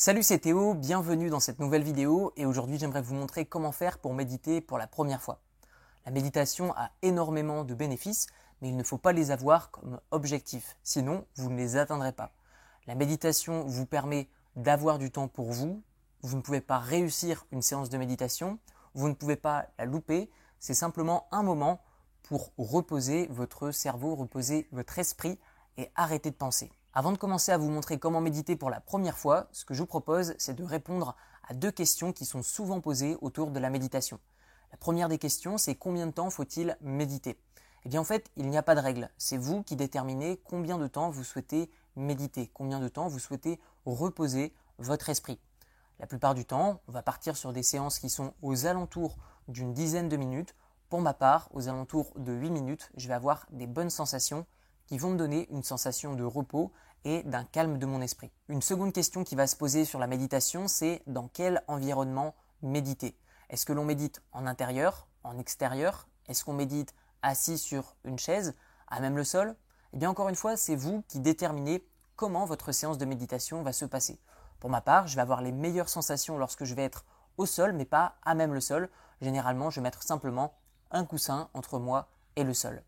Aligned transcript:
Salut 0.00 0.22
c'est 0.22 0.38
Théo, 0.38 0.74
bienvenue 0.74 1.28
dans 1.28 1.40
cette 1.40 1.58
nouvelle 1.58 1.82
vidéo 1.82 2.32
et 2.36 2.46
aujourd'hui 2.46 2.78
j'aimerais 2.78 3.02
vous 3.02 3.16
montrer 3.16 3.46
comment 3.46 3.72
faire 3.72 3.98
pour 3.98 4.14
méditer 4.14 4.60
pour 4.60 4.78
la 4.78 4.86
première 4.86 5.20
fois. 5.20 5.40
La 6.06 6.12
méditation 6.12 6.72
a 6.76 6.92
énormément 7.02 7.64
de 7.64 7.74
bénéfices 7.74 8.28
mais 8.62 8.68
il 8.68 8.76
ne 8.76 8.84
faut 8.84 8.96
pas 8.96 9.10
les 9.10 9.32
avoir 9.32 9.72
comme 9.72 9.98
objectif, 10.12 10.76
sinon 10.84 11.26
vous 11.34 11.50
ne 11.50 11.56
les 11.56 11.76
atteindrez 11.76 12.12
pas. 12.12 12.30
La 12.86 12.94
méditation 12.94 13.64
vous 13.64 13.86
permet 13.86 14.28
d'avoir 14.54 15.00
du 15.00 15.10
temps 15.10 15.26
pour 15.26 15.50
vous, 15.50 15.82
vous 16.22 16.36
ne 16.36 16.42
pouvez 16.42 16.60
pas 16.60 16.78
réussir 16.78 17.44
une 17.50 17.60
séance 17.60 17.90
de 17.90 17.98
méditation, 17.98 18.60
vous 18.94 19.08
ne 19.08 19.14
pouvez 19.14 19.34
pas 19.34 19.66
la 19.80 19.84
louper, 19.84 20.30
c'est 20.60 20.74
simplement 20.74 21.26
un 21.32 21.42
moment 21.42 21.82
pour 22.22 22.52
reposer 22.56 23.26
votre 23.32 23.72
cerveau, 23.72 24.14
reposer 24.14 24.68
votre 24.70 24.96
esprit 25.00 25.40
et 25.76 25.90
arrêter 25.96 26.30
de 26.30 26.36
penser. 26.36 26.70
Avant 26.98 27.12
de 27.12 27.16
commencer 27.16 27.52
à 27.52 27.58
vous 27.58 27.70
montrer 27.70 28.00
comment 28.00 28.20
méditer 28.20 28.56
pour 28.56 28.70
la 28.70 28.80
première 28.80 29.16
fois, 29.16 29.46
ce 29.52 29.64
que 29.64 29.72
je 29.72 29.78
vous 29.78 29.86
propose, 29.86 30.34
c'est 30.36 30.56
de 30.56 30.64
répondre 30.64 31.14
à 31.48 31.54
deux 31.54 31.70
questions 31.70 32.12
qui 32.12 32.24
sont 32.24 32.42
souvent 32.42 32.80
posées 32.80 33.16
autour 33.20 33.52
de 33.52 33.60
la 33.60 33.70
méditation. 33.70 34.18
La 34.72 34.78
première 34.78 35.08
des 35.08 35.18
questions, 35.18 35.58
c'est 35.58 35.76
combien 35.76 36.08
de 36.08 36.10
temps 36.10 36.28
faut-il 36.28 36.76
méditer? 36.80 37.38
Eh 37.84 37.88
bien 37.88 38.00
en 38.00 38.04
fait, 38.04 38.32
il 38.34 38.48
n'y 38.48 38.58
a 38.58 38.64
pas 38.64 38.74
de 38.74 38.80
règle. 38.80 39.10
C'est 39.16 39.36
vous 39.36 39.62
qui 39.62 39.76
déterminez 39.76 40.40
combien 40.42 40.76
de 40.76 40.88
temps 40.88 41.08
vous 41.08 41.22
souhaitez 41.22 41.70
méditer, 41.94 42.50
combien 42.52 42.80
de 42.80 42.88
temps 42.88 43.06
vous 43.06 43.20
souhaitez 43.20 43.60
reposer 43.86 44.52
votre 44.78 45.08
esprit. 45.08 45.38
La 46.00 46.08
plupart 46.08 46.34
du 46.34 46.46
temps, 46.46 46.80
on 46.88 46.90
va 46.90 47.02
partir 47.02 47.36
sur 47.36 47.52
des 47.52 47.62
séances 47.62 48.00
qui 48.00 48.10
sont 48.10 48.34
aux 48.42 48.66
alentours 48.66 49.18
d'une 49.46 49.72
dizaine 49.72 50.08
de 50.08 50.16
minutes. 50.16 50.56
Pour 50.88 51.00
ma 51.00 51.14
part, 51.14 51.48
aux 51.52 51.68
alentours 51.68 52.12
de 52.16 52.32
8 52.32 52.50
minutes, 52.50 52.90
je 52.96 53.06
vais 53.06 53.14
avoir 53.14 53.46
des 53.52 53.68
bonnes 53.68 53.88
sensations 53.88 54.46
qui 54.88 54.98
vont 54.98 55.10
me 55.10 55.18
donner 55.18 55.46
une 55.50 55.62
sensation 55.62 56.14
de 56.14 56.24
repos 56.24 56.72
et 57.04 57.22
d'un 57.22 57.44
calme 57.44 57.78
de 57.78 57.86
mon 57.86 58.00
esprit. 58.00 58.30
Une 58.48 58.62
seconde 58.62 58.92
question 58.92 59.24
qui 59.24 59.36
va 59.36 59.46
se 59.46 59.56
poser 59.56 59.84
sur 59.84 59.98
la 59.98 60.06
méditation, 60.06 60.68
c'est 60.68 61.02
dans 61.06 61.28
quel 61.28 61.62
environnement 61.68 62.34
méditer? 62.62 63.16
Est-ce 63.50 63.64
que 63.64 63.72
l'on 63.72 63.84
médite 63.84 64.22
en 64.32 64.46
intérieur, 64.46 65.08
en 65.24 65.38
extérieur? 65.38 66.08
Est-ce 66.28 66.44
qu'on 66.44 66.52
médite 66.52 66.94
assis 67.22 67.58
sur 67.58 67.96
une 68.04 68.18
chaise, 68.18 68.54
à 68.88 69.00
même 69.00 69.16
le 69.16 69.24
sol? 69.24 69.56
Eh 69.92 69.96
bien 69.96 70.10
encore 70.10 70.28
une 70.28 70.36
fois, 70.36 70.56
c'est 70.56 70.76
vous 70.76 71.02
qui 71.08 71.20
déterminez 71.20 71.86
comment 72.16 72.44
votre 72.44 72.72
séance 72.72 72.98
de 72.98 73.04
méditation 73.04 73.62
va 73.62 73.72
se 73.72 73.84
passer. 73.84 74.20
Pour 74.60 74.70
ma 74.70 74.80
part, 74.80 75.06
je 75.06 75.14
vais 75.14 75.22
avoir 75.22 75.40
les 75.40 75.52
meilleures 75.52 75.88
sensations 75.88 76.36
lorsque 76.36 76.64
je 76.64 76.74
vais 76.74 76.84
être 76.84 77.04
au 77.36 77.46
sol, 77.46 77.72
mais 77.72 77.84
pas 77.84 78.16
à 78.24 78.34
même 78.34 78.52
le 78.52 78.60
sol. 78.60 78.90
Généralement, 79.20 79.70
je 79.70 79.76
vais 79.76 79.84
mettre 79.84 80.02
simplement 80.02 80.58
un 80.90 81.04
coussin 81.04 81.48
entre 81.54 81.78
moi 81.78 82.08
et 82.36 82.44
le 82.44 82.54
sol. 82.54 82.82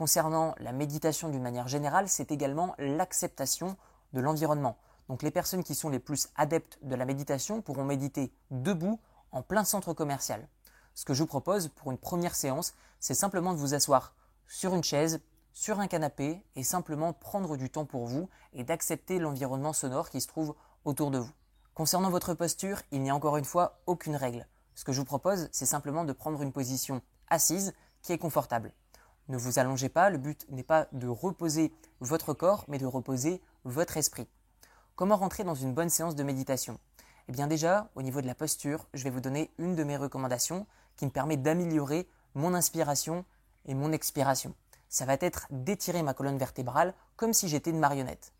Concernant 0.00 0.54
la 0.60 0.72
méditation 0.72 1.28
d'une 1.28 1.42
manière 1.42 1.68
générale, 1.68 2.08
c'est 2.08 2.32
également 2.32 2.74
l'acceptation 2.78 3.76
de 4.14 4.20
l'environnement. 4.22 4.78
Donc 5.10 5.22
les 5.22 5.30
personnes 5.30 5.62
qui 5.62 5.74
sont 5.74 5.90
les 5.90 5.98
plus 5.98 6.30
adeptes 6.36 6.78
de 6.80 6.94
la 6.94 7.04
méditation 7.04 7.60
pourront 7.60 7.84
méditer 7.84 8.32
debout 8.50 8.98
en 9.30 9.42
plein 9.42 9.62
centre 9.62 9.92
commercial. 9.92 10.48
Ce 10.94 11.04
que 11.04 11.12
je 11.12 11.20
vous 11.22 11.26
propose 11.26 11.68
pour 11.68 11.90
une 11.90 11.98
première 11.98 12.34
séance, 12.34 12.72
c'est 12.98 13.12
simplement 13.12 13.52
de 13.52 13.58
vous 13.58 13.74
asseoir 13.74 14.14
sur 14.48 14.74
une 14.74 14.82
chaise, 14.82 15.20
sur 15.52 15.80
un 15.80 15.86
canapé 15.86 16.42
et 16.56 16.62
simplement 16.62 17.12
prendre 17.12 17.58
du 17.58 17.68
temps 17.68 17.84
pour 17.84 18.06
vous 18.06 18.30
et 18.54 18.64
d'accepter 18.64 19.18
l'environnement 19.18 19.74
sonore 19.74 20.08
qui 20.08 20.22
se 20.22 20.28
trouve 20.28 20.54
autour 20.86 21.10
de 21.10 21.18
vous. 21.18 21.32
Concernant 21.74 22.08
votre 22.08 22.32
posture, 22.32 22.80
il 22.90 23.02
n'y 23.02 23.10
a 23.10 23.14
encore 23.14 23.36
une 23.36 23.44
fois 23.44 23.82
aucune 23.84 24.16
règle. 24.16 24.46
Ce 24.74 24.82
que 24.82 24.92
je 24.92 24.98
vous 25.00 25.04
propose, 25.04 25.50
c'est 25.52 25.66
simplement 25.66 26.06
de 26.06 26.14
prendre 26.14 26.40
une 26.40 26.52
position 26.52 27.02
assise 27.28 27.74
qui 28.00 28.14
est 28.14 28.18
confortable. 28.18 28.72
Ne 29.30 29.38
vous 29.38 29.60
allongez 29.60 29.88
pas, 29.88 30.10
le 30.10 30.18
but 30.18 30.44
n'est 30.50 30.64
pas 30.64 30.88
de 30.90 31.06
reposer 31.06 31.72
votre 32.00 32.34
corps, 32.34 32.64
mais 32.66 32.78
de 32.78 32.86
reposer 32.86 33.40
votre 33.62 33.96
esprit. 33.96 34.26
Comment 34.96 35.16
rentrer 35.16 35.44
dans 35.44 35.54
une 35.54 35.72
bonne 35.72 35.88
séance 35.88 36.16
de 36.16 36.24
méditation? 36.24 36.80
Eh 37.28 37.32
bien 37.32 37.46
déjà, 37.46 37.90
au 37.94 38.02
niveau 38.02 38.20
de 38.20 38.26
la 38.26 38.34
posture, 38.34 38.88
je 38.92 39.04
vais 39.04 39.10
vous 39.10 39.20
donner 39.20 39.52
une 39.58 39.76
de 39.76 39.84
mes 39.84 39.96
recommandations 39.96 40.66
qui 40.96 41.04
me 41.04 41.12
permet 41.12 41.36
d'améliorer 41.36 42.08
mon 42.34 42.54
inspiration 42.54 43.24
et 43.66 43.74
mon 43.74 43.92
expiration. 43.92 44.52
Ça 44.88 45.04
va 45.04 45.16
être 45.20 45.46
d'étirer 45.50 46.02
ma 46.02 46.12
colonne 46.12 46.36
vertébrale 46.36 46.92
comme 47.14 47.32
si 47.32 47.46
j'étais 47.46 47.70
une 47.70 47.78
marionnette. 47.78 48.32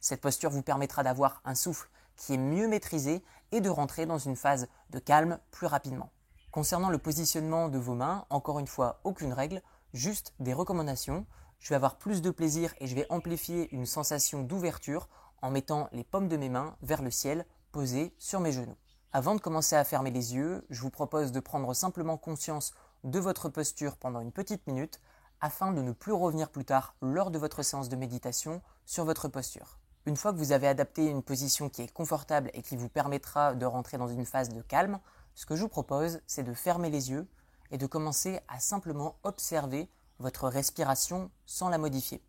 Cette 0.00 0.22
posture 0.22 0.48
vous 0.48 0.62
permettra 0.62 1.02
d'avoir 1.02 1.42
un 1.44 1.54
souffle 1.54 1.90
qui 2.16 2.32
est 2.32 2.38
mieux 2.38 2.68
maîtrisé 2.68 3.22
et 3.50 3.60
de 3.60 3.68
rentrer 3.68 4.06
dans 4.06 4.16
une 4.16 4.36
phase 4.36 4.66
de 4.88 4.98
calme 4.98 5.38
plus 5.50 5.66
rapidement. 5.66 6.08
Concernant 6.52 6.88
le 6.88 6.96
positionnement 6.96 7.68
de 7.68 7.76
vos 7.76 7.94
mains, 7.94 8.24
encore 8.30 8.58
une 8.60 8.66
fois, 8.66 9.00
aucune 9.04 9.34
règle, 9.34 9.60
juste 9.92 10.34
des 10.40 10.52
recommandations. 10.52 11.26
Je 11.58 11.68
vais 11.68 11.76
avoir 11.76 11.98
plus 11.98 12.22
de 12.22 12.30
plaisir 12.30 12.74
et 12.80 12.86
je 12.86 12.94
vais 12.94 13.06
amplifier 13.10 13.72
une 13.74 13.86
sensation 13.86 14.42
d'ouverture 14.42 15.08
en 15.42 15.50
mettant 15.50 15.88
les 15.92 16.04
paumes 16.04 16.28
de 16.28 16.36
mes 16.36 16.48
mains 16.48 16.76
vers 16.82 17.02
le 17.02 17.10
ciel 17.10 17.46
posées 17.72 18.14
sur 18.18 18.40
mes 18.40 18.52
genoux. 18.52 18.76
Avant 19.12 19.34
de 19.34 19.40
commencer 19.40 19.76
à 19.76 19.84
fermer 19.84 20.10
les 20.10 20.34
yeux, 20.34 20.64
je 20.70 20.80
vous 20.80 20.90
propose 20.90 21.32
de 21.32 21.40
prendre 21.40 21.74
simplement 21.74 22.16
conscience 22.16 22.72
de 23.04 23.18
votre 23.18 23.48
posture 23.48 23.96
pendant 23.96 24.20
une 24.20 24.32
petite 24.32 24.66
minute 24.66 25.00
afin 25.40 25.72
de 25.72 25.82
ne 25.82 25.92
plus 25.92 26.12
revenir 26.12 26.50
plus 26.50 26.64
tard 26.64 26.94
lors 27.02 27.30
de 27.30 27.38
votre 27.38 27.62
séance 27.62 27.88
de 27.88 27.96
méditation 27.96 28.62
sur 28.86 29.04
votre 29.04 29.28
posture. 29.28 29.78
Une 30.06 30.16
fois 30.16 30.32
que 30.32 30.38
vous 30.38 30.52
avez 30.52 30.66
adapté 30.66 31.06
une 31.06 31.22
position 31.22 31.68
qui 31.68 31.82
est 31.82 31.92
confortable 31.92 32.50
et 32.54 32.62
qui 32.62 32.76
vous 32.76 32.88
permettra 32.88 33.54
de 33.54 33.66
rentrer 33.66 33.98
dans 33.98 34.08
une 34.08 34.24
phase 34.24 34.48
de 34.48 34.62
calme, 34.62 34.98
ce 35.34 35.46
que 35.46 35.56
je 35.56 35.62
vous 35.62 35.68
propose, 35.68 36.20
c'est 36.26 36.42
de 36.42 36.54
fermer 36.54 36.90
les 36.90 37.10
yeux 37.10 37.28
et 37.72 37.78
de 37.78 37.86
commencer 37.86 38.38
à 38.46 38.60
simplement 38.60 39.16
observer 39.24 39.90
votre 40.20 40.48
respiration 40.48 41.30
sans 41.46 41.68
la 41.68 41.78
modifier. 41.78 42.22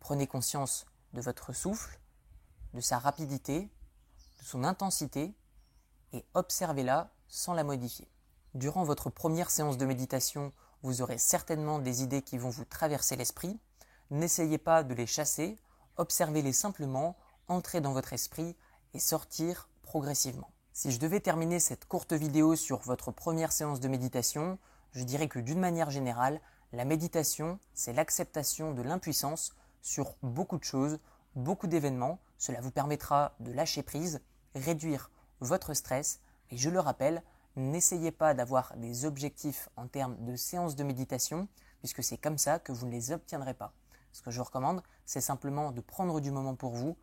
Prenez 0.00 0.26
conscience 0.26 0.86
de 1.12 1.20
votre 1.20 1.52
souffle, 1.52 1.98
de 2.72 2.80
sa 2.80 2.98
rapidité, 2.98 3.70
de 4.38 4.44
son 4.44 4.64
intensité 4.64 5.34
et 6.12 6.24
observez-la 6.34 7.10
sans 7.26 7.52
la 7.52 7.64
modifier. 7.64 8.08
Durant 8.54 8.84
votre 8.84 9.10
première 9.10 9.50
séance 9.50 9.76
de 9.76 9.84
méditation, 9.84 10.52
vous 10.82 11.02
aurez 11.02 11.18
certainement 11.18 11.80
des 11.80 12.02
idées 12.02 12.22
qui 12.22 12.38
vont 12.38 12.50
vous 12.50 12.64
traverser 12.64 13.16
l'esprit. 13.16 13.58
N'essayez 14.10 14.58
pas 14.58 14.84
de 14.84 14.94
les 14.94 15.06
chasser, 15.06 15.58
observez-les 15.96 16.52
simplement, 16.52 17.16
entrez 17.48 17.80
dans 17.80 17.92
votre 17.92 18.12
esprit 18.12 18.56
et 18.94 19.00
sortir 19.00 19.68
progressivement. 19.82 20.50
Si 20.80 20.92
je 20.92 21.00
devais 21.00 21.18
terminer 21.18 21.58
cette 21.58 21.86
courte 21.86 22.12
vidéo 22.12 22.54
sur 22.54 22.78
votre 22.78 23.10
première 23.10 23.50
séance 23.50 23.80
de 23.80 23.88
méditation, 23.88 24.60
je 24.92 25.02
dirais 25.02 25.26
que 25.26 25.40
d'une 25.40 25.58
manière 25.58 25.90
générale, 25.90 26.40
la 26.72 26.84
méditation, 26.84 27.58
c'est 27.74 27.92
l'acceptation 27.92 28.74
de 28.74 28.82
l'impuissance 28.82 29.56
sur 29.82 30.14
beaucoup 30.22 30.56
de 30.56 30.62
choses, 30.62 31.00
beaucoup 31.34 31.66
d'événements. 31.66 32.20
Cela 32.38 32.60
vous 32.60 32.70
permettra 32.70 33.34
de 33.40 33.50
lâcher 33.50 33.82
prise, 33.82 34.20
réduire 34.54 35.10
votre 35.40 35.74
stress. 35.74 36.20
Et 36.52 36.56
je 36.56 36.70
le 36.70 36.78
rappelle, 36.78 37.24
n'essayez 37.56 38.12
pas 38.12 38.32
d'avoir 38.32 38.72
des 38.76 39.04
objectifs 39.04 39.68
en 39.74 39.88
termes 39.88 40.24
de 40.26 40.36
séance 40.36 40.76
de 40.76 40.84
méditation, 40.84 41.48
puisque 41.80 42.04
c'est 42.04 42.18
comme 42.18 42.38
ça 42.38 42.60
que 42.60 42.70
vous 42.70 42.86
ne 42.86 42.92
les 42.92 43.10
obtiendrez 43.10 43.54
pas. 43.54 43.72
Ce 44.12 44.22
que 44.22 44.30
je 44.30 44.40
recommande, 44.40 44.84
c'est 45.06 45.20
simplement 45.20 45.72
de 45.72 45.80
prendre 45.80 46.20
du 46.20 46.30
moment 46.30 46.54
pour 46.54 46.76
vous, 46.76 46.96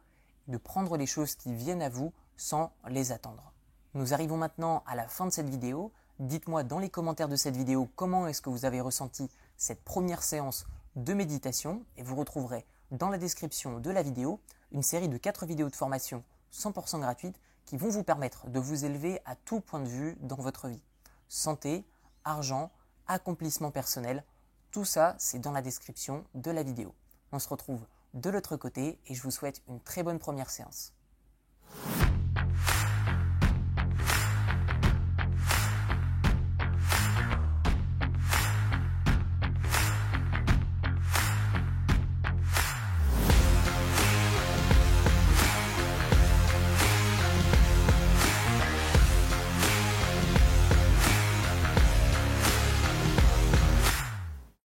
de 0.48 0.56
prendre 0.56 0.96
les 0.96 1.08
choses 1.08 1.36
qui 1.36 1.54
viennent 1.54 1.82
à 1.82 1.90
vous 1.90 2.14
sans 2.38 2.72
les 2.88 3.12
attendre. 3.12 3.52
Nous 3.96 4.14
arrivons 4.14 4.36
maintenant 4.36 4.84
à 4.88 4.94
la 4.94 5.08
fin 5.08 5.26
de 5.26 5.32
cette 5.32 5.48
vidéo. 5.48 5.90
Dites-moi 6.20 6.64
dans 6.64 6.80
les 6.80 6.90
commentaires 6.90 7.30
de 7.30 7.38
cette 7.38 7.56
vidéo 7.56 7.88
comment 7.96 8.28
est-ce 8.28 8.42
que 8.42 8.50
vous 8.50 8.66
avez 8.66 8.82
ressenti 8.82 9.30
cette 9.56 9.86
première 9.86 10.22
séance 10.22 10.66
de 10.98 11.14
méditation 11.14 11.82
et 11.96 12.04
vous 12.04 12.18
retrouverez 12.18 12.66
dans 12.92 13.08
la 13.08 13.18
description 13.18 13.80
de 13.80 13.90
la 13.90 14.04
vidéo 14.04 14.42
une 14.74 14.84
série 14.84 15.08
de 15.08 15.16
4 15.16 15.46
vidéos 15.46 15.70
de 15.70 15.76
formation 15.78 16.26
100% 16.52 17.00
gratuites 17.00 17.40
qui 17.64 17.78
vont 17.78 17.88
vous 17.88 18.04
permettre 18.04 18.50
de 18.50 18.60
vous 18.60 18.84
élever 18.84 19.22
à 19.24 19.38
tout 19.38 19.62
point 19.62 19.80
de 19.80 19.88
vue 19.88 20.18
dans 20.20 20.36
votre 20.36 20.68
vie. 20.68 20.84
Santé, 21.30 21.86
argent, 22.26 22.72
accomplissement 23.08 23.72
personnel, 23.72 24.26
tout 24.72 24.84
ça 24.84 25.16
c'est 25.20 25.40
dans 25.40 25.54
la 25.54 25.62
description 25.62 26.26
de 26.34 26.52
la 26.52 26.64
vidéo. 26.64 26.94
On 27.32 27.40
se 27.40 27.48
retrouve 27.48 27.86
de 28.14 28.30
l'autre 28.30 28.58
côté 28.58 29.00
et 29.08 29.16
je 29.16 29.22
vous 29.22 29.32
souhaite 29.32 29.62
une 29.70 29.80
très 29.80 30.04
bonne 30.04 30.20
première 30.20 30.50
séance. 30.50 30.92